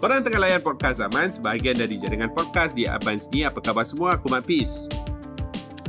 Korang 0.00 0.24
tengah 0.24 0.40
layan 0.40 0.64
podcast 0.64 0.96
Zaman 0.96 1.28
sebahagian 1.28 1.76
dari 1.76 2.00
jaringan 2.00 2.32
podcast 2.32 2.72
di 2.72 2.88
Abans 2.88 3.28
ni. 3.28 3.44
Apa 3.44 3.60
khabar 3.60 3.84
semua? 3.84 4.16
Aku 4.16 4.32
Mat 4.32 4.48
Peace. 4.48 4.88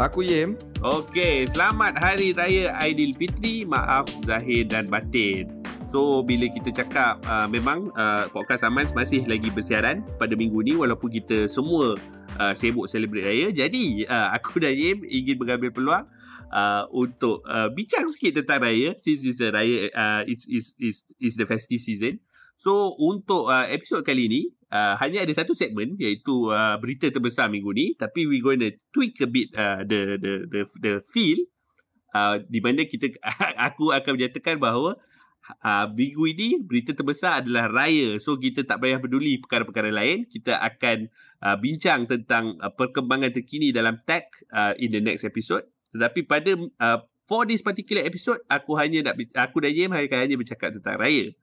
Aku 0.04 0.20
Yim. 0.20 0.60
Okey, 0.84 1.48
selamat 1.48 1.96
Hari 1.96 2.36
Raya 2.36 2.76
Aidilfitri. 2.76 3.64
Maaf 3.64 4.12
Zahir 4.28 4.68
dan 4.68 4.92
Batin. 4.92 5.64
So, 5.88 6.28
bila 6.28 6.52
kita 6.52 6.76
cakap 6.76 7.24
uh, 7.24 7.48
memang 7.48 7.88
uh, 7.96 8.28
podcast 8.36 8.68
Amans 8.68 8.92
masih 8.92 9.24
lagi 9.32 9.48
bersiaran 9.48 10.04
pada 10.20 10.36
minggu 10.36 10.60
ni 10.60 10.76
walaupun 10.76 11.08
kita 11.08 11.48
semua 11.48 11.96
uh, 12.36 12.52
sibuk 12.52 12.92
celebrate 12.92 13.24
raya. 13.24 13.48
Jadi, 13.56 14.04
uh, 14.12 14.28
aku 14.36 14.60
dan 14.60 14.76
Yim 14.76 15.08
ingin 15.08 15.40
mengambil 15.40 15.72
peluang 15.72 16.04
uh, 16.52 16.84
untuk 16.92 17.48
uh, 17.48 17.72
bincang 17.72 18.12
sikit 18.12 18.44
tentang 18.44 18.68
raya 18.68 18.92
since 19.00 19.24
it's 19.24 19.40
a 19.40 19.56
raya 19.56 19.88
uh, 19.96 20.28
it's, 20.28 20.44
it's, 20.52 20.76
it's, 20.76 21.00
it's 21.16 21.40
the 21.40 21.48
festive 21.48 21.80
season. 21.80 22.20
So 22.62 22.94
untuk 23.02 23.50
uh, 23.50 23.66
episod 23.74 24.06
kali 24.06 24.30
ni 24.30 24.42
uh, 24.70 24.94
hanya 25.02 25.26
ada 25.26 25.34
satu 25.34 25.58
segmen 25.58 25.98
iaitu 25.98 26.54
uh, 26.54 26.78
berita 26.78 27.10
terbesar 27.10 27.50
minggu 27.50 27.74
ni. 27.74 27.98
Tapi 27.98 28.30
we 28.30 28.38
going 28.38 28.62
to 28.62 28.70
tweak 28.94 29.18
a 29.18 29.26
bit 29.26 29.50
uh, 29.58 29.82
the 29.82 30.22
the 30.22 30.46
the 30.46 30.62
the 30.78 30.94
feel 31.02 31.42
uh, 32.14 32.38
di 32.38 32.62
mana 32.62 32.86
kita 32.86 33.18
aku 33.74 33.90
akan 33.90 34.14
menyatakan 34.14 34.62
bahawa 34.62 34.94
uh, 35.66 35.90
minggu 35.90 36.22
ini 36.38 36.62
berita 36.62 36.94
terbesar 36.94 37.42
adalah 37.42 37.66
raya. 37.66 38.22
So 38.22 38.38
kita 38.38 38.62
tak 38.62 38.78
payah 38.78 39.02
peduli 39.02 39.42
perkara-perkara 39.42 39.90
lain. 39.90 40.30
Kita 40.30 40.62
akan 40.62 41.10
uh, 41.42 41.58
bincang 41.58 42.06
tentang 42.06 42.62
uh, 42.62 42.70
perkembangan 42.70 43.34
terkini 43.34 43.74
dalam 43.74 44.06
tech 44.06 44.30
uh, 44.54 44.78
in 44.78 44.94
the 44.94 45.02
next 45.02 45.26
episode. 45.26 45.66
Tetapi 45.98 46.30
pada 46.30 46.54
uh, 46.78 47.02
for 47.26 47.50
this 47.50 47.66
particular 47.66 48.06
episode 48.06 48.38
aku 48.46 48.78
hanya 48.78 49.10
nak 49.10 49.18
aku 49.34 49.66
dan 49.66 49.74
Yem 49.74 49.90
akan 49.98 50.30
hanya 50.30 50.38
bercakap 50.38 50.78
tentang 50.78 51.02
raya 51.02 51.34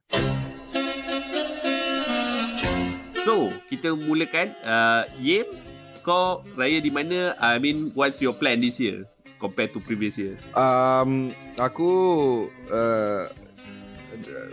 So, 3.28 3.52
kita 3.68 3.92
mulakan 3.92 4.48
uh, 4.64 5.04
Yim, 5.20 5.44
kau 6.00 6.40
raya 6.56 6.80
di 6.80 6.88
mana? 6.88 7.36
I 7.36 7.60
mean, 7.60 7.92
what's 7.92 8.24
your 8.24 8.32
plan 8.32 8.56
this 8.64 8.80
year 8.80 9.04
compared 9.36 9.76
to 9.76 9.84
previous 9.84 10.16
year? 10.16 10.40
Um, 10.56 11.36
aku 11.60 11.92
uh, 12.72 13.28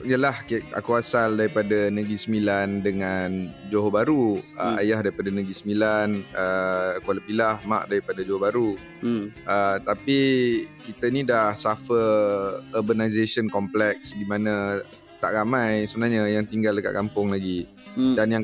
Yalah, 0.03 0.43
aku 0.75 0.91
asal 0.99 1.39
daripada 1.39 1.87
Negeri 1.87 2.19
Sembilan 2.19 2.83
dengan 2.83 3.47
Johor 3.71 3.95
Bahru. 3.95 4.43
Uh, 4.59 4.59
hmm. 4.59 4.59
Uh, 4.59 4.77
ayah 4.83 4.99
daripada 5.07 5.31
Negeri 5.31 5.55
Sembilan, 5.55 6.07
uh, 6.35 6.99
Kuala 6.99 7.23
Pilah, 7.23 7.57
mak 7.63 7.87
daripada 7.87 8.27
Johor 8.27 8.43
Bahru. 8.43 8.75
Hmm. 8.99 9.31
Uh, 9.47 9.79
tapi 9.87 10.19
kita 10.83 11.07
ni 11.15 11.23
dah 11.23 11.55
suffer 11.55 12.59
urbanization 12.75 13.47
complex 13.47 14.11
di 14.11 14.27
mana 14.27 14.83
tak 15.19 15.35
ramai 15.35 15.87
sebenarnya 15.87 16.27
yang 16.29 16.45
tinggal 16.45 16.75
dekat 16.75 16.93
kampung 16.93 17.31
lagi. 17.31 17.67
Hmm. 17.95 18.15
Dan 18.19 18.27
yang 18.27 18.43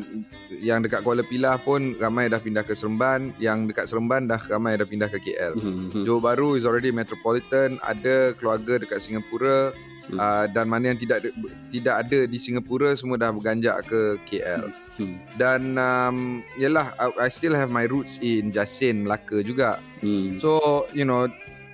yang 0.64 0.80
dekat 0.80 1.04
Kuala 1.04 1.28
Pilah 1.28 1.60
pun 1.60 1.94
ramai 2.00 2.32
dah 2.32 2.40
pindah 2.40 2.64
ke 2.64 2.72
Seremban, 2.72 3.36
yang 3.36 3.68
dekat 3.68 3.92
Seremban 3.92 4.24
dah 4.26 4.40
ramai 4.48 4.80
dah 4.80 4.88
pindah 4.88 5.12
ke 5.12 5.20
KL. 5.20 5.60
Hmm. 5.60 5.92
hmm. 5.92 6.04
Johor 6.08 6.24
Bahru 6.24 6.56
is 6.56 6.64
already 6.64 6.90
metropolitan, 6.96 7.76
ada 7.84 8.32
keluarga 8.40 8.80
dekat 8.80 9.04
Singapura 9.04 9.76
hmm. 10.08 10.18
uh, 10.20 10.46
dan 10.52 10.72
mana 10.72 10.96
yang 10.96 11.00
tidak 11.00 11.36
tidak 11.68 11.96
ada 12.08 12.20
di 12.24 12.38
Singapura 12.40 12.96
semua 12.96 13.20
dah 13.20 13.36
berganjak 13.36 13.76
ke 13.92 14.02
KL. 14.28 14.72
Hmm. 14.96 15.20
Dan 15.36 15.76
um, 15.76 16.18
yalah 16.56 16.96
I, 16.96 17.28
I 17.28 17.30
still 17.32 17.56
have 17.56 17.72
my 17.72 17.88
roots 17.88 18.24
in 18.24 18.56
Jasin 18.56 19.04
Melaka 19.04 19.44
juga. 19.44 19.84
Hmm. 20.00 20.40
So, 20.40 20.86
you 20.96 21.04
know, 21.04 21.28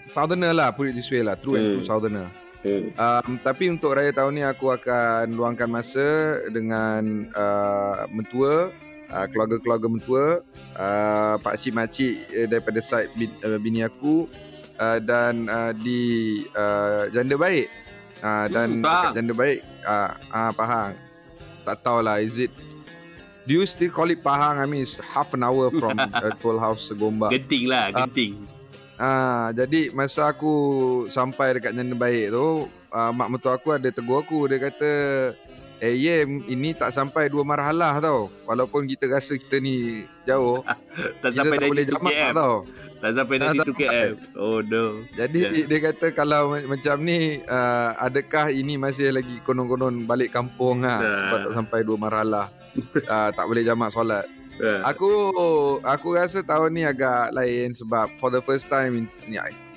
southerner 0.09 0.53
lah 0.53 0.73
put 0.73 0.89
it 0.89 0.95
this 0.97 1.09
way 1.13 1.21
lah, 1.21 1.37
true 1.37 1.57
hmm. 1.57 1.61
and 1.61 1.67
true 1.77 1.85
southerner. 1.85 2.27
Um, 2.65 3.37
tapi 3.41 3.69
untuk 3.69 3.95
raya 3.95 4.09
tahun 4.11 4.33
ni 4.33 4.43
aku 4.43 4.73
akan 4.73 5.35
luangkan 5.35 5.69
masa 5.69 6.41
dengan 6.49 7.29
uh, 7.37 8.09
mentua, 8.09 8.73
uh, 9.13 9.25
keluarga-keluarga 9.29 9.87
mentua, 9.87 10.25
uh, 10.75 11.35
pak 11.39 11.55
cik 11.61 11.73
makcik 11.77 12.15
uh, 12.33 12.47
daripada 12.49 12.79
side 12.81 13.13
bin, 13.15 13.29
uh, 13.45 13.61
bini 13.61 13.85
aku 13.85 14.25
uh, 14.81 14.99
dan 14.99 15.45
uh, 15.47 15.71
di 15.73 16.43
uh, 16.57 17.07
janda 17.13 17.37
baik. 17.37 17.69
Uh, 18.17 18.49
dan 18.49 18.81
hmm, 18.81 19.13
janda 19.13 19.33
baik 19.37 19.61
uh, 19.85 20.17
uh, 20.33 20.49
Pahang. 20.57 20.97
Tak 21.61 21.85
tahulah 21.85 22.17
is 22.17 22.33
it 22.41 22.49
Do 23.47 23.55
you 23.55 23.63
still 23.63 23.87
call 23.93 24.11
it 24.11 24.19
Pahang? 24.19 24.59
I 24.59 24.65
mean 24.67 24.83
it's 24.83 24.99
half 24.99 25.31
an 25.31 25.45
hour 25.45 25.71
from 25.71 25.95
uh, 26.01 26.35
Toll 26.43 26.59
House 26.59 26.91
Gombak. 26.91 27.31
Genting 27.31 27.71
lah, 27.71 27.95
genting. 27.95 28.43
Uh, 28.43 28.56
Ah, 28.97 29.53
jadi 29.53 29.93
masa 29.93 30.25
aku 30.33 30.53
sampai 31.13 31.61
dekat 31.61 31.77
janda 31.77 31.93
baik 31.93 32.33
tu, 32.33 32.65
uh, 32.89 33.11
mak 33.13 33.29
mentua 33.29 33.53
aku 33.53 33.77
ada 33.77 33.93
tegur 33.93 34.25
aku. 34.25 34.49
Dia 34.49 34.57
kata, 34.57 34.91
eh 35.77 35.93
Yem, 35.93 36.41
ini 36.49 36.73
tak 36.73 36.89
sampai 36.89 37.29
dua 37.29 37.45
marhalah 37.45 38.01
tau. 38.01 38.33
Walaupun 38.49 38.89
kita 38.89 39.05
rasa 39.05 39.37
kita 39.37 39.61
ni 39.61 40.01
jauh. 40.25 40.65
tak 41.21 41.29
kita 41.29 41.45
sampai 41.45 41.57
tak 41.61 41.69
boleh 41.69 41.85
jamak 41.85 42.13
KM. 42.13 42.33
tau. 42.33 42.55
Tak 42.97 43.11
sampai 43.13 43.35
dari 43.37 43.57
2 43.61 43.77
KM. 43.77 44.11
Oh 44.33 44.57
no. 44.65 45.05
Jadi 45.13 45.39
yeah. 45.45 45.67
dia 45.69 45.79
kata 45.93 46.09
kalau 46.17 46.57
macam 46.57 46.97
ni, 47.05 47.37
uh, 47.45 47.93
adakah 48.01 48.49
ini 48.49 48.81
masih 48.81 49.13
lagi 49.13 49.37
konon-konon 49.45 50.09
balik 50.09 50.33
kampung 50.33 50.81
lah. 50.81 50.97
Nah. 50.97 51.17
Sebab 51.21 51.37
tak 51.45 51.53
sampai 51.53 51.79
dua 51.85 51.97
marhalah. 52.01 52.49
uh, 53.05 53.29
tak 53.29 53.45
boleh 53.45 53.61
jamak 53.61 53.93
solat. 53.93 54.25
Yeah. 54.57 54.81
Aku 54.89 55.09
aku 55.85 56.17
rasa 56.17 56.41
tahun 56.41 56.73
ni 56.73 56.83
agak 56.85 57.33
lain 57.33 57.77
sebab 57.77 58.09
for 58.17 58.33
the 58.33 58.41
first 58.41 58.67
time 58.67 58.97
in 58.97 59.05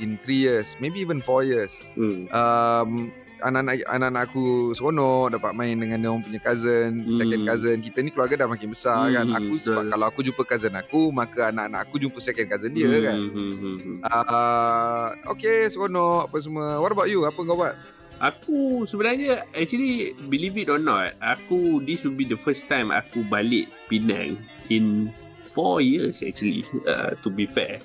in 0.01 0.17
three 0.25 0.41
years, 0.41 0.77
maybe 0.81 1.01
even 1.01 1.21
four 1.21 1.45
years. 1.45 1.85
Hmm. 1.95 2.27
Um, 2.33 3.13
anak-anak 3.41 3.83
anak 3.89 4.23
aku 4.29 4.77
seronok 4.77 5.37
dapat 5.37 5.53
main 5.57 5.77
dengan 5.77 5.99
dia 6.01 6.13
punya 6.21 6.41
cousin, 6.41 7.03
hmm. 7.03 7.19
second 7.19 7.43
cousin. 7.49 7.77
Kita 7.81 7.99
ni 8.05 8.11
keluarga 8.13 8.45
dah 8.45 8.49
makin 8.49 8.69
besar 8.71 9.09
hmm. 9.09 9.15
kan. 9.17 9.27
Aku 9.41 9.53
sebab 9.61 9.85
kalau 9.91 10.07
aku 10.09 10.21
jumpa 10.25 10.43
cousin 10.47 10.75
aku, 10.77 11.11
maka 11.11 11.51
anak-anak 11.51 11.81
aku 11.89 11.95
jumpa 11.99 12.19
second 12.21 12.49
cousin 12.49 12.71
dia 12.77 12.89
hmm. 12.89 13.05
kan. 13.05 13.19
Hmm. 13.19 13.53
hmm. 13.57 13.97
Uh, 14.05 15.07
okay, 15.33 15.67
seronok 15.69 16.31
apa 16.31 16.37
semua. 16.39 16.79
What 16.79 16.93
about 16.93 17.09
you? 17.09 17.25
Apa 17.25 17.41
kau 17.43 17.57
buat? 17.57 17.75
Aku 18.21 18.85
sebenarnya 18.85 19.49
actually 19.57 20.13
believe 20.29 20.53
it 20.61 20.69
or 20.69 20.77
not, 20.77 21.17
aku 21.25 21.81
this 21.89 22.05
will 22.05 22.13
be 22.13 22.29
the 22.29 22.37
first 22.37 22.69
time 22.69 22.93
aku 22.93 23.25
balik 23.25 23.73
Penang 23.89 24.37
in 24.69 25.09
four 25.49 25.81
years 25.81 26.21
actually. 26.21 26.69
Uh, 26.85 27.17
to 27.25 27.33
be 27.33 27.49
fair, 27.49 27.81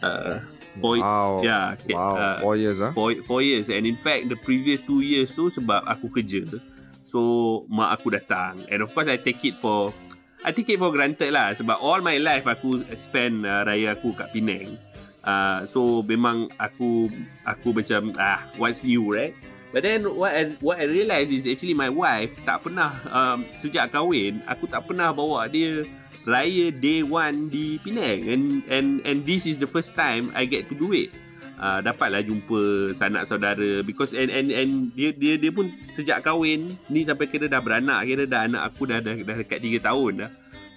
uh, 0.00 0.40
four, 0.80 0.98
wow, 0.98 1.42
yeah, 1.42 1.74
wow, 1.90 2.14
uh, 2.16 2.38
four 2.40 2.54
years 2.56 2.78
ah, 2.80 2.90
huh? 2.90 2.92
four, 2.94 3.10
four 3.22 3.40
years. 3.42 3.66
And 3.70 3.86
in 3.86 3.98
fact, 3.98 4.28
the 4.30 4.38
previous 4.38 4.82
two 4.82 5.00
years 5.00 5.34
tu 5.34 5.50
sebab 5.50 5.86
aku 5.86 6.10
kerja, 6.10 6.46
so 7.06 7.62
mak 7.70 8.00
aku 8.00 8.14
datang. 8.14 8.66
And 8.70 8.82
of 8.82 8.90
course, 8.90 9.10
I 9.10 9.18
take 9.18 9.42
it 9.46 9.58
for 9.58 9.94
I 10.44 10.52
take 10.52 10.68
it 10.68 10.78
for 10.82 10.92
granted 10.92 11.32
lah 11.32 11.56
sebab 11.56 11.80
all 11.80 12.04
my 12.04 12.20
life 12.20 12.44
aku 12.44 12.84
spend 13.00 13.48
uh, 13.48 13.64
raya 13.64 13.96
aku 13.96 14.12
kat 14.12 14.28
Penang. 14.34 14.76
Uh, 15.24 15.64
so 15.64 16.04
memang 16.04 16.52
aku 16.60 17.08
aku 17.48 17.72
macam 17.72 18.12
ah 18.20 18.44
what's 18.60 18.84
new 18.84 19.08
right 19.08 19.32
But 19.74 19.82
then 19.82 20.06
what 20.06 20.30
I, 20.30 20.54
what 20.62 20.78
I 20.78 20.86
realise 20.86 21.34
is 21.34 21.50
actually 21.50 21.74
my 21.74 21.90
wife 21.90 22.38
tak 22.46 22.62
pernah 22.62 22.94
um, 23.10 23.42
sejak 23.58 23.90
kahwin 23.90 24.38
aku 24.46 24.70
tak 24.70 24.86
pernah 24.86 25.10
bawa 25.10 25.50
dia 25.50 25.82
raya 26.22 26.70
day 26.70 27.02
one 27.02 27.50
di 27.50 27.82
Penang 27.82 28.20
and 28.30 28.44
and 28.70 28.88
and 29.02 29.18
this 29.26 29.44
is 29.44 29.58
the 29.58 29.66
first 29.66 29.98
time 29.98 30.30
I 30.32 30.46
get 30.46 30.70
to 30.70 30.74
do 30.78 30.94
it. 30.94 31.10
Uh, 31.54 31.78
dapatlah 31.80 32.26
jumpa 32.26 32.92
sanak 32.98 33.30
saudara 33.30 33.82
because 33.86 34.10
and 34.10 34.26
and 34.30 34.50
and 34.50 34.90
dia 34.94 35.14
dia 35.14 35.38
dia 35.38 35.54
pun 35.54 35.70
sejak 35.86 36.26
kahwin 36.26 36.74
ni 36.90 37.06
sampai 37.06 37.30
kira 37.30 37.46
dah 37.46 37.62
beranak 37.62 38.02
kira 38.04 38.26
dah 38.26 38.50
anak 38.50 38.62
aku 38.74 38.90
dah 38.90 38.98
dah, 38.98 39.14
dah 39.22 39.36
dekat 39.38 39.62
3 39.62 39.78
tahun 39.82 40.12
dah. 40.26 40.30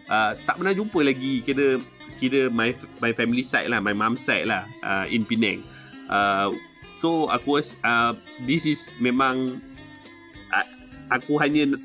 Uh, 0.07 0.31
tak 0.47 0.55
pernah 0.61 0.73
jumpa 0.77 0.99
lagi 1.01 1.41
kira 1.43 1.81
kira 2.21 2.47
my 2.53 2.71
my 3.01 3.11
family 3.11 3.43
side 3.43 3.67
lah 3.67 3.81
my 3.81 3.91
mom 3.91 4.15
side 4.15 4.45
lah 4.45 4.69
uh, 4.85 5.05
in 5.09 5.25
Penang. 5.25 5.65
Uh, 6.07 6.53
So 6.97 7.29
aku 7.29 7.61
uh, 7.85 8.17
this 8.49 8.65
is 8.65 8.89
memang 8.97 9.61
uh, 10.49 10.67
aku 11.13 11.37
hanya 11.37 11.77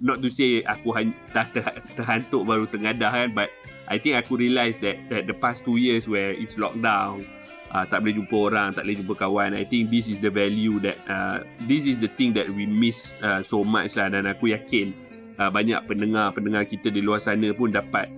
not 0.00 0.22
to 0.22 0.32
say 0.32 0.64
aku 0.64 0.94
hanya 0.96 1.12
dah 1.34 1.46
ter, 1.50 1.64
terhantuk 1.98 2.42
baru 2.46 2.64
tengadah 2.70 3.10
kan 3.10 3.28
but 3.34 3.50
I 3.90 3.98
think 3.98 4.16
aku 4.16 4.40
realise 4.40 4.80
that 4.80 4.96
that 5.12 5.28
the 5.28 5.36
past 5.36 5.66
two 5.66 5.76
years 5.76 6.08
where 6.08 6.32
it's 6.32 6.56
lockdown 6.56 7.26
uh, 7.72 7.84
tak 7.88 8.04
boleh 8.04 8.14
jumpa 8.20 8.36
orang 8.52 8.68
tak 8.76 8.84
boleh 8.86 8.96
jumpa 9.02 9.14
kawan 9.26 9.50
I 9.56 9.64
think 9.66 9.92
this 9.92 10.06
is 10.06 10.20
the 10.20 10.30
value 10.30 10.78
that 10.84 11.00
uh, 11.08 11.42
this 11.66 11.88
is 11.88 11.98
the 11.98 12.08
thing 12.08 12.36
that 12.36 12.46
we 12.46 12.68
miss 12.68 13.16
uh, 13.24 13.40
so 13.42 13.64
much 13.64 13.96
lah. 13.98 14.12
Dan 14.12 14.28
aku 14.28 14.52
yakin 14.52 14.92
uh, 15.40 15.50
banyak 15.50 15.80
pendengar-pendengar 15.88 16.68
kita 16.68 16.92
di 16.92 17.00
luar 17.00 17.18
sana 17.18 17.50
pun 17.56 17.72
dapat 17.72 18.12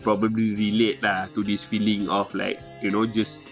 probably 0.00 0.56
relate 0.56 1.04
lah 1.04 1.28
to 1.36 1.44
this 1.44 1.60
feeling 1.60 2.08
of 2.08 2.32
like 2.32 2.56
you 2.80 2.88
know 2.88 3.04
just 3.04 3.44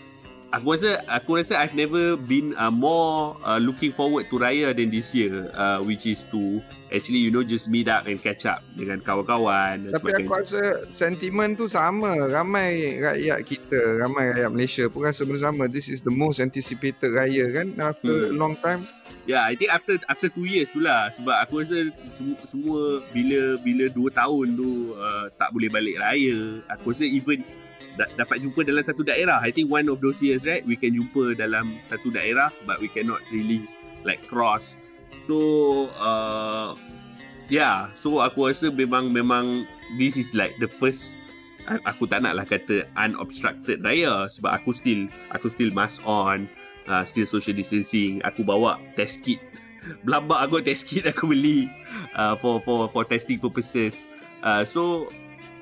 aku 0.53 0.67
rasa 0.77 0.91
aku 1.09 1.31
rasa 1.41 1.61
I've 1.61 1.77
never 1.77 2.17
been 2.17 2.57
uh, 2.57 2.73
more 2.73 3.37
uh, 3.45 3.61
looking 3.61 3.93
forward 3.93 4.33
to 4.33 4.41
raya 4.41 4.73
than 4.73 4.89
this 4.89 5.13
year 5.13 5.53
uh, 5.53 5.85
which 5.85 6.09
is 6.09 6.25
to 6.33 6.65
actually 6.89 7.21
you 7.21 7.31
know 7.31 7.45
just 7.45 7.69
meet 7.69 7.89
up 7.89 8.09
and 8.09 8.17
catch 8.17 8.49
up 8.49 8.65
dengan 8.73 9.05
kawan-kawan 9.05 9.93
tapi 9.93 10.09
aku 10.17 10.33
rasa 10.33 10.89
sentimen 10.89 11.53
tu 11.53 11.69
sama 11.69 12.17
ramai 12.33 12.97
rakyat 12.97 13.39
kita 13.45 13.79
ramai 14.01 14.33
rakyat 14.33 14.51
Malaysia 14.53 14.85
pun 14.89 15.05
rasa 15.05 15.29
bersama 15.29 15.69
this 15.69 15.93
is 15.93 16.01
the 16.01 16.13
most 16.13 16.41
anticipated 16.41 17.13
raya 17.13 17.45
kan 17.53 17.69
after 17.81 18.33
hmm. 18.33 18.37
long 18.37 18.57
time 18.61 18.89
Yeah, 19.29 19.45
I 19.45 19.61
think 19.61 19.69
after 19.69 20.01
after 20.09 20.33
two 20.33 20.49
years 20.49 20.73
tu 20.73 20.81
lah 20.81 21.13
sebab 21.13 21.37
aku 21.45 21.61
rasa 21.61 21.93
semua, 22.17 22.37
semua 22.49 22.81
bila 23.13 23.61
bila 23.61 23.85
dua 23.93 24.09
tahun 24.09 24.57
tu 24.57 24.97
uh, 24.97 25.29
tak 25.37 25.53
boleh 25.53 25.69
balik 25.69 26.01
raya. 26.01 26.65
Aku 26.73 26.97
rasa 26.97 27.05
even 27.05 27.45
da- 27.99 28.13
dapat 28.15 28.39
jumpa 28.39 28.63
dalam 28.63 28.87
satu 28.87 29.03
daerah. 29.03 29.43
I 29.43 29.51
think 29.51 29.67
one 29.67 29.91
of 29.91 29.99
those 29.99 30.23
years 30.23 30.47
right, 30.47 30.63
we 30.63 30.79
can 30.79 30.95
jumpa 30.95 31.35
dalam 31.35 31.83
satu 31.91 32.15
daerah 32.15 32.55
but 32.63 32.79
we 32.79 32.87
cannot 32.87 33.19
really 33.35 33.67
like 34.07 34.23
cross. 34.31 34.79
So 35.27 35.91
uh, 35.99 36.79
yeah, 37.51 37.91
so 37.99 38.23
aku 38.23 38.55
rasa 38.55 38.71
memang 38.71 39.11
memang 39.11 39.67
this 39.99 40.15
is 40.15 40.31
like 40.33 40.55
the 40.63 40.71
first 40.71 41.19
aku 41.85 42.09
tak 42.09 42.25
nak 42.25 42.39
lah 42.39 42.47
kata 42.47 42.87
unobstructed 42.97 43.83
raya. 43.83 44.31
Sebab 44.31 44.63
aku 44.63 44.71
still 44.73 45.11
aku 45.35 45.51
still 45.53 45.75
mask 45.75 46.01
on 46.07 46.47
uh, 46.89 47.05
still 47.05 47.29
social 47.29 47.53
distancing. 47.53 48.23
Aku 48.25 48.47
bawa 48.47 48.81
test 48.95 49.27
kit. 49.27 49.43
Belambak 50.07 50.49
aku 50.49 50.65
test 50.65 50.89
kit 50.89 51.05
aku 51.05 51.29
beli 51.29 51.69
uh, 52.17 52.39
for 52.39 52.63
for 52.63 52.89
for 52.89 53.05
testing 53.05 53.37
purposes. 53.37 54.09
Uh, 54.41 54.63
so 54.63 55.11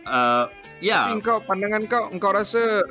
uh, 0.07 0.45
yeah. 0.81 1.11
Tapi 1.11 1.23
kau 1.23 1.39
pandangan 1.45 1.83
kau 1.91 2.09
engkau 2.11 2.33
rasa 2.33 2.83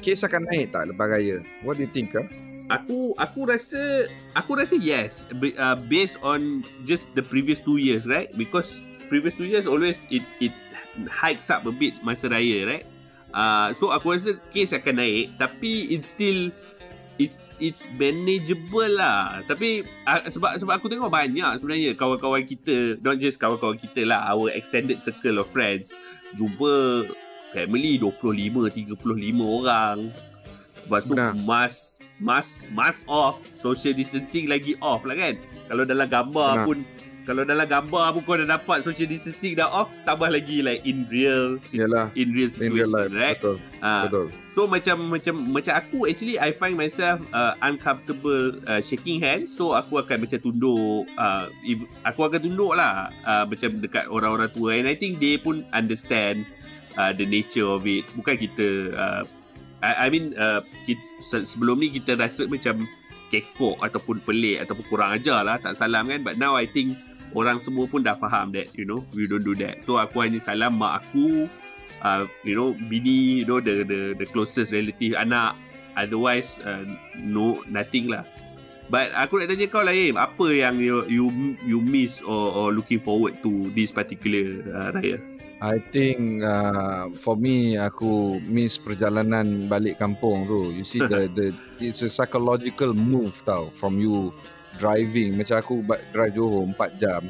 kes 0.00 0.24
akan 0.26 0.48
naik 0.50 0.74
tak 0.74 0.90
lepas 0.90 1.06
raya? 1.08 1.42
What 1.62 1.78
do 1.78 1.86
you 1.86 1.92
think 1.92 2.14
ah? 2.16 2.26
Aku 2.68 3.16
aku 3.16 3.48
rasa 3.48 4.08
aku 4.36 4.60
rasa 4.60 4.76
yes 4.76 5.24
uh, 5.32 5.76
based 5.88 6.20
on 6.20 6.64
just 6.84 7.08
the 7.16 7.24
previous 7.24 7.64
two 7.64 7.80
years 7.80 8.04
right? 8.04 8.28
Because 8.36 8.80
previous 9.08 9.40
two 9.40 9.48
years 9.48 9.64
always 9.64 10.04
it 10.12 10.24
it 10.42 10.52
hikes 11.08 11.48
up 11.48 11.64
a 11.64 11.72
bit 11.72 11.96
masa 12.04 12.28
raya 12.28 12.68
right? 12.68 12.86
Uh, 13.32 13.72
so 13.72 13.92
aku 13.92 14.16
rasa 14.16 14.36
case 14.52 14.76
akan 14.76 15.00
naik 15.00 15.36
tapi 15.40 15.88
it's 15.92 16.12
still 16.12 16.52
it's 17.18 17.42
it's 17.58 17.90
manageable 17.98 18.88
lah 18.94 19.42
tapi 19.44 19.82
uh, 20.06 20.22
sebab 20.30 20.56
sebab 20.62 20.72
aku 20.78 20.86
tengok 20.86 21.10
banyak 21.10 21.58
sebenarnya 21.58 21.90
kawan-kawan 21.98 22.46
kita 22.46 22.96
not 23.02 23.18
just 23.18 23.42
kawan-kawan 23.42 23.74
kita 23.74 24.06
lah 24.06 24.30
our 24.30 24.48
extended 24.54 25.02
circle 25.02 25.42
of 25.42 25.50
friends 25.50 25.90
jumpa 26.38 27.04
family 27.50 27.98
25 27.98 28.70
35 28.70 29.02
orang 29.42 30.14
Lepas 30.88 31.04
tu 31.04 31.12
Benar. 31.12 31.36
mask 31.44 32.00
mask 32.16 32.56
mask 32.72 33.04
off, 33.04 33.44
social 33.52 33.92
distancing 33.92 34.48
lagi 34.48 34.72
off 34.80 35.04
lah 35.04 35.20
kan. 35.20 35.36
Kalau 35.68 35.84
dalam 35.84 36.08
gambar 36.08 36.64
Benar. 36.64 36.64
pun 36.64 36.78
kalau 37.28 37.44
dalam 37.44 37.68
gambar 37.68 38.16
pun 38.16 38.22
kau 38.24 38.40
dah 38.40 38.56
dapat 38.56 38.80
social 38.80 39.04
distancing 39.04 39.52
dah 39.60 39.68
off, 39.68 39.92
tambah 40.08 40.32
lagi 40.32 40.64
like 40.64 40.80
in 40.88 41.04
real 41.12 41.60
Yalah. 41.76 42.08
in 42.16 42.32
real 42.32 42.48
in 42.48 42.56
situation, 42.56 42.72
real 42.72 42.88
life. 42.88 43.12
right? 43.12 43.36
betul. 43.36 43.56
Ah, 43.84 44.08
betul. 44.08 44.26
So 44.48 44.64
macam 44.64 45.12
macam 45.12 45.34
macam 45.52 45.76
aku 45.76 46.08
actually 46.08 46.40
I 46.40 46.56
find 46.56 46.80
myself 46.80 47.20
uh, 47.36 47.52
uncomfortable 47.60 48.56
uh, 48.64 48.80
shaking 48.80 49.20
hands 49.20 49.52
so 49.52 49.76
aku 49.76 50.00
akan 50.00 50.24
macam 50.24 50.40
tunduk 50.40 51.04
uh, 51.20 51.52
if, 51.68 51.84
aku 52.08 52.32
akan 52.32 52.48
tunduk 52.48 52.72
lah 52.72 53.12
uh, 53.28 53.44
macam 53.44 53.76
dekat 53.76 54.08
orang-orang 54.08 54.48
tua. 54.48 54.80
And 54.80 54.88
I 54.88 54.96
think 54.96 55.20
they 55.20 55.36
pun 55.36 55.68
understand 55.76 56.48
uh, 56.96 57.12
the 57.12 57.28
nature 57.28 57.68
of 57.68 57.84
it. 57.84 58.08
Bukan 58.16 58.40
kita 58.40 58.96
uh, 58.96 59.22
I, 59.84 59.92
I 59.98 60.06
mean 60.08 60.32
uh, 60.32 60.64
kita, 60.88 61.44
sebelum 61.44 61.76
ni 61.76 61.92
kita 61.92 62.16
rasa 62.16 62.48
macam 62.48 62.88
kekok 63.28 63.84
ataupun 63.84 64.24
pelik 64.24 64.64
ataupun 64.64 64.84
kurang 64.88 65.12
ajar 65.12 65.44
lah 65.44 65.60
tak 65.60 65.76
salam 65.76 66.08
kan? 66.08 66.24
But 66.24 66.40
now 66.40 66.56
I 66.56 66.64
think 66.64 66.96
orang 67.36 67.60
semua 67.60 67.84
pun 67.88 68.00
dah 68.00 68.16
faham 68.16 68.52
that 68.54 68.72
you 68.76 68.84
know 68.88 69.04
we 69.12 69.28
don't 69.28 69.44
do 69.44 69.56
that. 69.58 69.84
So 69.84 70.00
aku 70.00 70.24
hanya 70.24 70.40
salam 70.40 70.80
mak 70.80 71.04
aku 71.04 71.48
uh, 72.04 72.24
you 72.44 72.56
know 72.56 72.72
bini 72.88 73.44
you 73.44 73.46
know 73.48 73.60
the 73.60 73.84
the 73.84 74.00
the 74.16 74.26
closest 74.28 74.72
relative 74.72 75.16
anak. 75.18 75.56
Otherwise 75.98 76.62
uh, 76.62 76.86
no 77.18 77.60
nothing 77.66 78.06
lah. 78.06 78.22
But 78.88 79.12
aku 79.12 79.44
nak 79.44 79.52
tanya 79.52 79.68
kau 79.68 79.84
lah 79.84 79.92
Im 79.92 80.16
apa 80.16 80.46
yang 80.48 80.80
you 80.80 81.04
you 81.04 81.28
you 81.60 81.78
miss 81.84 82.24
or, 82.24 82.56
or 82.56 82.66
looking 82.72 82.96
forward 82.96 83.36
to 83.44 83.68
this 83.76 83.92
particular 83.92 84.64
uh, 84.72 84.96
raya? 84.96 85.20
I 85.58 85.82
think 85.90 86.46
uh, 86.46 87.10
for 87.18 87.34
me 87.34 87.74
aku 87.74 88.38
miss 88.46 88.78
perjalanan 88.78 89.68
balik 89.68 90.00
kampung 90.00 90.48
tu. 90.48 90.72
You 90.72 90.88
see 90.88 91.04
the 91.12 91.28
the 91.28 91.52
it's 91.82 92.00
a 92.00 92.08
psychological 92.08 92.96
move 92.96 93.36
tau 93.44 93.68
from 93.76 94.00
you 94.00 94.32
driving 94.76 95.38
macam 95.38 95.56
aku 95.62 95.80
drive 96.12 96.34
Johor 96.36 96.68
4 96.76 97.00
jam. 97.00 97.22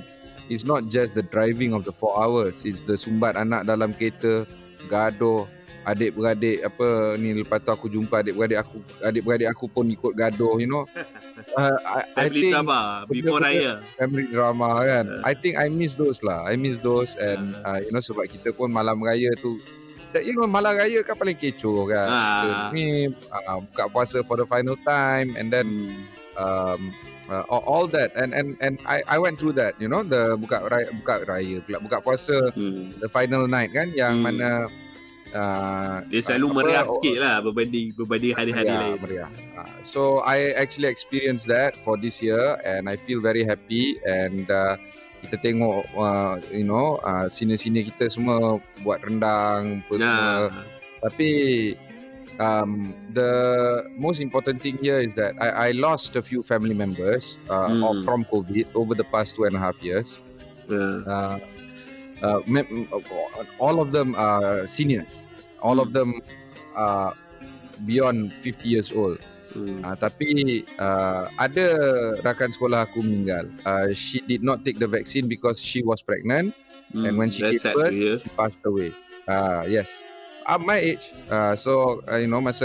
It's 0.48 0.64
not 0.64 0.88
just 0.88 1.12
the 1.12 1.22
driving 1.22 1.76
of 1.76 1.84
the 1.84 1.92
4 1.92 2.24
hours, 2.24 2.64
it's 2.64 2.80
the 2.82 2.96
sumbat 2.96 3.36
anak 3.36 3.68
dalam 3.68 3.92
kereta, 3.92 4.48
gaduh, 4.88 5.44
adik-beradik 5.88 6.60
apa 6.68 7.16
ni 7.16 7.32
lepas 7.32 7.64
tu 7.64 7.72
aku 7.72 7.88
jumpa 7.88 8.20
adik-beradik 8.20 8.60
aku 8.60 8.76
adik-beradik 9.00 9.48
aku 9.48 9.64
pun 9.72 9.88
ikut 9.88 10.12
gaduh 10.12 10.60
you 10.60 10.68
know. 10.68 10.84
Uh, 11.54 11.78
I, 11.86 12.02
I 12.02 12.26
family 12.26 12.50
think 12.50 12.54
drama 12.58 13.06
before 13.06 13.38
raya 13.38 13.78
family 13.94 14.26
drama 14.26 14.82
kan. 14.82 15.06
Uh. 15.06 15.22
I 15.22 15.38
think 15.38 15.54
I 15.54 15.70
miss 15.70 15.94
those 15.94 16.18
lah. 16.26 16.42
I 16.42 16.58
miss 16.58 16.82
those 16.82 17.14
and 17.14 17.54
uh, 17.62 17.78
you 17.78 17.94
know 17.94 18.02
sebab 18.02 18.26
kita 18.26 18.50
pun 18.50 18.74
malam 18.74 18.98
raya 18.98 19.30
tu 19.38 19.62
that, 20.10 20.26
you 20.26 20.34
know 20.34 20.50
malam 20.50 20.74
raya 20.74 20.98
kan 21.06 21.14
paling 21.14 21.38
kecoh 21.38 21.86
kan. 21.86 22.10
Ah. 22.10 22.42
Kita 22.42 22.74
Ni 22.74 23.06
uh, 23.30 23.58
buka 23.70 23.86
puasa 23.86 24.18
for 24.26 24.34
the 24.34 24.50
final 24.50 24.74
time 24.82 25.38
and 25.38 25.46
then 25.54 25.66
hmm. 25.94 26.17
Um 26.38 26.94
uh, 27.28 27.44
all, 27.50 27.86
that 27.90 28.14
and 28.16 28.32
and 28.32 28.56
and 28.62 28.80
I 28.88 29.02
I 29.04 29.16
went 29.20 29.36
through 29.36 29.58
that, 29.60 29.76
you 29.76 29.90
know, 29.90 30.00
the 30.00 30.38
buka 30.40 30.64
raya 30.64 30.88
buka 30.94 31.28
raya 31.28 31.60
pula 31.66 31.78
buka 31.82 31.98
puasa 32.00 32.38
Hmm. 32.56 32.94
the 33.02 33.08
final 33.10 33.44
night 33.44 33.74
kan 33.74 33.92
yang 33.92 34.22
Hmm. 34.22 34.32
mana 34.32 34.50
uh, 35.36 36.00
dia 36.08 36.24
selalu 36.24 36.46
apa, 36.48 36.56
meriah 36.56 36.84
oh, 36.88 36.94
sikit 36.96 37.16
lah 37.20 37.36
berbanding 37.44 37.92
berbanding 37.92 38.32
hari-hari 38.32 38.72
meriah, 38.72 38.80
lain 38.80 38.98
meriah. 39.04 39.30
Uh, 39.58 39.76
so 39.84 40.00
I 40.24 40.56
actually 40.56 40.88
experienced 40.88 41.44
that 41.52 41.76
for 41.84 42.00
this 42.00 42.24
year 42.24 42.56
and 42.64 42.88
I 42.88 42.96
feel 42.96 43.20
very 43.20 43.44
happy 43.44 44.00
and 44.08 44.48
uh, 44.48 44.80
kita 45.26 45.36
tengok 45.42 45.84
uh, 45.98 46.38
you 46.54 46.64
know 46.64 47.02
uh, 47.02 47.26
senior-senior 47.28 47.90
kita 47.92 48.08
semua 48.08 48.62
buat 48.86 49.02
rendang 49.02 49.82
apa 49.84 49.92
semua 49.98 50.48
nah 50.48 50.48
tapi 50.98 51.30
um, 52.38 52.94
the 53.12 53.30
most 53.96 54.20
important 54.20 54.62
thing 54.62 54.78
here 54.80 54.98
is 54.98 55.14
that 55.14 55.34
I, 55.40 55.68
I 55.68 55.70
lost 55.72 56.16
a 56.16 56.22
few 56.22 56.42
family 56.42 56.74
members 56.74 57.38
uh, 57.50 57.68
Hmm. 57.68 57.82
of- 57.84 58.04
from 58.04 58.24
COVID 58.26 58.74
over 58.74 58.94
the 58.94 59.04
past 59.04 59.34
two 59.36 59.44
and 59.44 59.54
a 59.54 59.60
half 59.60 59.82
years. 59.82 60.18
uh, 60.70 61.02
Uh, 61.06 61.38
uh, 62.22 62.40
all 63.58 63.80
of 63.80 63.92
them 63.92 64.14
are 64.18 64.66
seniors. 64.66 65.26
All 65.62 65.78
of 65.80 65.92
them 65.92 66.18
are 66.74 67.14
beyond 67.86 68.32
50 68.34 68.68
years 68.68 68.90
old. 68.92 69.18
hmm. 69.54 69.80
Uh, 69.80 69.96
tapi 69.96 70.60
uh, 70.78 71.30
ada 71.38 71.66
rakan 72.20 72.50
sekolah 72.52 72.84
aku 72.84 73.00
meninggal. 73.00 73.48
Uh, 73.64 73.90
she 73.94 74.20
did 74.26 74.42
not 74.42 74.60
take 74.62 74.76
the 74.78 74.86
vaccine 74.86 75.26
because 75.26 75.62
she 75.62 75.80
was 75.82 76.02
pregnant. 76.02 76.52
and 76.88 77.20
when 77.20 77.28
she 77.28 77.44
That's 77.44 77.60
gave 77.68 77.76
birth. 77.76 77.92
She 77.92 78.30
passed 78.32 78.64
away. 78.64 78.90
Uh, 79.28 79.60
yes. 79.68 80.00
At 80.48 80.64
my 80.64 80.80
age. 80.80 81.12
Uh, 81.28 81.52
so, 81.52 82.00
uh, 82.08 82.16
you 82.16 82.24
know, 82.24 82.40
masa 82.40 82.64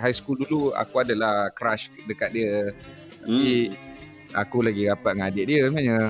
high 0.00 0.16
school 0.16 0.40
dulu, 0.40 0.72
aku 0.72 1.04
adalah 1.04 1.52
crush 1.52 1.92
dekat 2.08 2.32
dia. 2.32 2.72
Tapi, 3.20 3.68
Hmm. 3.68 3.76
aku 4.32 4.64
lagi 4.64 4.88
rapat 4.88 5.12
dengan 5.12 5.28
adik 5.28 5.44
dia 5.44 5.60
sebenarnya. 5.68 6.00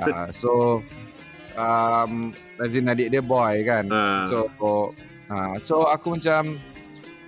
uh, 0.00 0.28
so, 0.32 0.80
um, 1.60 2.32
as 2.56 2.72
in 2.72 2.88
adik 2.88 3.12
dia 3.12 3.20
boy 3.20 3.60
kan. 3.68 3.84
Ah. 3.92 4.24
So, 4.24 4.48
uh, 5.28 5.54
so 5.60 5.84
aku 5.84 6.16
macam, 6.16 6.56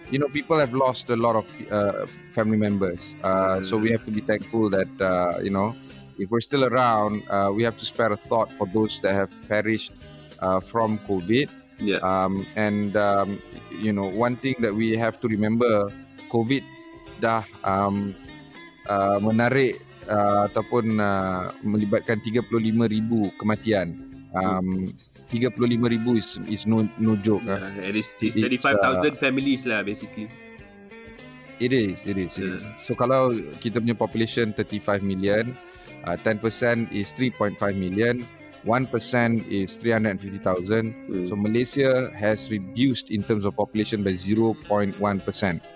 you 0.09 0.17
know, 0.17 0.33
people 0.33 0.57
have 0.57 0.73
lost 0.73 1.13
a 1.13 1.19
lot 1.19 1.37
of 1.37 1.45
uh, 1.69 2.09
family 2.33 2.57
members. 2.57 3.13
Uh, 3.21 3.61
so 3.61 3.77
we 3.77 3.93
have 3.93 4.01
to 4.09 4.13
be 4.15 4.25
thankful 4.25 4.73
that, 4.73 4.89
uh, 4.97 5.45
you 5.45 5.53
know, 5.53 5.77
if 6.17 6.33
we're 6.33 6.41
still 6.41 6.65
around, 6.65 7.21
uh, 7.29 7.53
we 7.53 7.69
have 7.69 7.77
to 7.77 7.85
spare 7.85 8.13
a 8.13 8.17
thought 8.17 8.49
for 8.57 8.65
those 8.73 8.97
that 9.05 9.13
have 9.13 9.29
perished 9.45 9.93
uh, 10.41 10.57
from 10.57 10.97
COVID. 11.05 11.53
Yeah. 11.79 12.01
Um, 12.01 12.47
and 12.57 12.97
um, 12.97 13.43
you 13.69 13.93
know, 13.93 14.09
one 14.09 14.37
thing 14.37 14.57
that 14.61 14.73
we 14.73 14.97
have 14.97 15.21
to 15.21 15.29
remember, 15.29 15.93
COVID 16.33 16.65
dah 17.21 17.45
um, 17.65 18.17
uh, 18.89 19.21
menarik 19.21 19.81
uh, 20.09 20.49
ataupun 20.49 21.01
uh, 21.01 21.53
melibatkan 21.61 22.21
35,000 22.25 23.37
kematian. 23.37 23.89
Um, 24.37 24.93
35,000 25.33 26.17
is 26.17 26.39
is 26.47 26.63
no 26.71 26.87
no 27.03 27.19
joke. 27.19 27.43
ah. 27.51 27.59
Yeah, 27.59 27.91
and 27.91 27.95
it's, 27.99 28.15
it's 28.23 28.39
It's, 28.39 28.63
35,000 28.63 29.19
families 29.19 29.67
lah 29.67 29.83
basically. 29.83 30.31
It 31.57 31.73
is, 31.73 32.05
it 32.05 32.21
is, 32.21 32.37
it 32.37 32.61
is. 32.61 32.69
So 32.77 32.93
kalau 32.93 33.33
kita 33.65 33.81
punya 33.81 33.97
population 33.97 34.53
35 34.53 35.01
million, 35.01 35.57
uh, 36.05 36.13
10% 36.21 36.45
is 36.93 37.17
3.5 37.17 37.57
million, 37.73 38.29
1% 38.67 39.47
is 39.49 39.77
350,000. 39.79 40.93
Hmm. 40.93 41.27
So 41.27 41.37
Malaysia 41.37 42.11
has 42.13 42.51
reduced 42.51 43.11
in 43.11 43.23
terms 43.23 43.45
of 43.45 43.57
population 43.57 44.03
by 44.03 44.11
0.1% 44.11 44.99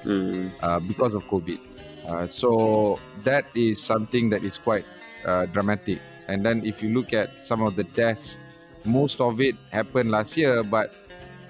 Hmm. 0.02 0.48
uh, 0.60 0.80
because 0.80 1.14
of 1.14 1.22
COVID. 1.30 1.58
Uh, 2.04 2.26
so 2.26 2.98
that 3.24 3.46
is 3.54 3.80
something 3.80 4.30
that 4.30 4.42
is 4.42 4.58
quite 4.58 4.84
uh, 5.24 5.46
dramatic. 5.46 6.00
And 6.26 6.44
then 6.44 6.66
if 6.66 6.82
you 6.82 6.90
look 6.90 7.12
at 7.12 7.44
some 7.44 7.62
of 7.62 7.76
the 7.76 7.84
deaths, 7.84 8.38
most 8.84 9.20
of 9.20 9.40
it 9.40 9.54
happened 9.70 10.10
last 10.10 10.36
year, 10.36 10.62
but 10.62 10.90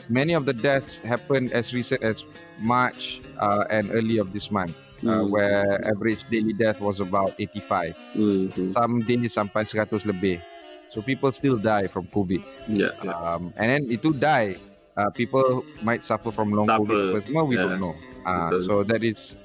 many 0.09 0.35
of 0.35 0.45
the 0.45 0.53
deaths 0.53 1.01
happened 1.01 1.53
as 1.53 1.73
recent 1.73 2.03
as 2.03 2.25
March 2.59 3.23
uh, 3.41 3.65
and 3.71 3.91
early 3.91 4.19
of 4.19 4.33
this 4.33 4.51
month. 4.51 4.77
uh, 5.01 5.25
Hmm. 5.25 5.33
where 5.33 5.65
average 5.89 6.29
daily 6.29 6.53
death 6.53 6.77
was 6.77 7.01
about 7.01 7.33
85. 7.41 7.97
Hmm. 8.13 8.53
Some 8.69 9.01
days 9.01 9.33
sampai 9.33 9.65
100 9.65 10.05
lebih. 10.05 10.45
So 10.91 11.01
people 11.01 11.31
still 11.31 11.57
die 11.57 11.87
from 11.87 12.11
COVID. 12.11 12.43
Ya. 12.67 12.91
Um, 13.07 13.55
and 13.55 13.67
then 13.71 13.83
itu 13.87 14.11
die, 14.11 14.59
uh, 14.99 15.11
people 15.15 15.63
might 15.81 16.03
suffer 16.03 16.35
from 16.35 16.51
long 16.51 16.67
Suffer. 16.67 16.83
COVID. 16.83 17.13
But 17.15 17.23
semua 17.31 17.43
we 17.47 17.55
Yeah. 17.55 17.71
don't 17.71 17.81
know. 17.81 17.95
Uh, 18.27 18.59
so 18.61 18.83
that 18.85 19.01
is 19.01 19.39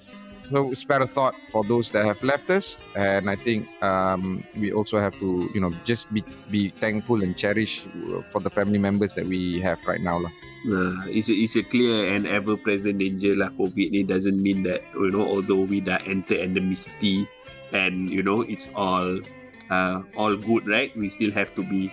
so 0.51 0.73
spare 0.73 1.01
a 1.01 1.09
thought 1.09 1.33
for 1.49 1.63
those 1.65 1.89
that 1.89 2.05
have 2.05 2.21
left 2.21 2.49
us, 2.49 2.77
and 2.93 3.29
I 3.29 3.37
think 3.37 3.65
um, 3.81 4.43
we 4.57 4.69
also 4.73 4.99
have 4.99 5.13
to 5.21 5.49
you 5.53 5.61
know 5.61 5.73
just 5.85 6.09
be 6.13 6.21
be 6.51 6.69
thankful 6.81 7.21
and 7.21 7.33
cherish 7.37 7.85
uh, 7.89 8.21
for 8.29 8.41
the 8.41 8.49
family 8.49 8.77
members 8.77 9.15
that 9.15 9.25
we 9.25 9.57
have 9.61 9.81
right 9.89 10.01
now 10.01 10.21
lah. 10.21 10.33
Nah, 10.65 11.05
it's 11.09 11.29
a, 11.29 11.35
it's 11.37 11.53
a 11.53 11.61
clear 11.61 12.13
and 12.13 12.25
ever-present 12.25 12.97
danger 12.97 13.37
lah. 13.37 13.53
COVID 13.53 13.93
ni 13.93 14.01
doesn't 14.01 14.37
mean 14.41 14.65
that 14.65 14.81
you 14.97 15.13
know, 15.13 15.21
although 15.25 15.61
we 15.61 15.77
dah 15.77 16.01
enter 16.09 16.37
endemicity 16.41 17.29
and 17.73 18.09
you 18.09 18.21
know 18.25 18.41
it's 18.41 18.69
all 18.73 19.21
uh, 19.69 20.05
all 20.17 20.35
good, 20.35 20.67
right? 20.67 20.91
We 20.93 21.09
still 21.09 21.31
have 21.33 21.53
to 21.55 21.61
be 21.63 21.89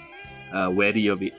uh, 0.52 0.68
wary 0.72 1.08
of 1.08 1.22
it. 1.22 1.36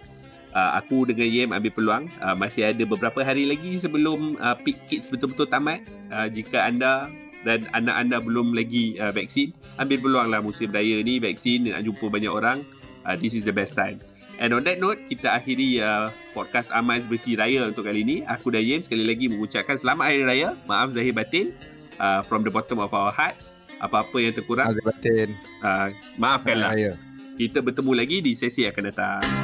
Uh, 0.53 0.77
aku 0.77 1.09
dengan 1.09 1.25
Yem 1.25 1.49
ambil 1.49 1.73
peluang 1.73 2.03
uh, 2.21 2.37
masih 2.37 2.69
ada 2.69 2.85
beberapa 2.85 3.25
hari 3.25 3.49
lagi 3.49 3.73
sebelum 3.81 4.37
uh, 4.37 4.53
peak 4.53 4.77
kids 4.85 5.09
betul-betul 5.09 5.49
tamat. 5.49 5.81
Uh, 6.13 6.29
jika 6.29 6.69
anda 6.69 7.09
dan 7.41 7.65
anak 7.73 7.95
anda 7.97 8.17
belum 8.21 8.53
lagi 8.53 8.93
uh, 9.01 9.09
vaksin, 9.09 9.49
ambil 9.81 9.97
peluang 9.97 10.27
lah 10.29 10.45
musim 10.45 10.69
raya 10.69 11.01
ni 11.01 11.17
vaksin 11.17 11.73
nak 11.73 11.81
jumpa 11.81 12.05
banyak 12.05 12.29
orang. 12.29 12.61
Uh, 13.01 13.17
this 13.17 13.33
is 13.33 13.43
the 13.43 13.51
best 13.51 13.73
time. 13.73 13.97
And 14.37 14.53
on 14.53 14.65
that 14.65 14.81
note, 14.81 14.97
kita 15.09 15.29
akhiri 15.29 15.81
uh, 15.81 16.09
podcast 16.33 16.73
Amaz 16.73 17.05
Bersih 17.05 17.37
Raya 17.37 17.69
untuk 17.69 17.85
kali 17.85 18.01
ini. 18.01 18.17
Aku 18.25 18.49
dan 18.49 18.65
Yem 18.65 18.81
sekali 18.81 19.05
lagi 19.05 19.29
mengucapkan 19.29 19.77
selamat 19.77 20.09
Hari 20.09 20.21
Raya. 20.25 20.49
Maaf 20.65 20.93
zahir 20.93 21.13
batin. 21.13 21.53
Uh, 22.01 22.25
from 22.25 22.41
the 22.41 22.49
bottom 22.49 22.81
of 22.81 22.89
our 22.93 23.13
hearts. 23.13 23.53
Apa-apa 23.83 24.15
yang 24.23 24.31
terkurang, 24.31 24.71
Azir 24.71 24.83
batin. 24.87 25.29
uh, 25.59 25.91
maafkanlah. 26.15 26.71
Raya. 26.71 26.93
Kita 27.35 27.59
bertemu 27.59 27.91
lagi 27.91 28.17
di 28.23 28.31
sesi 28.37 28.63
akan 28.63 28.83
datang. 28.87 29.42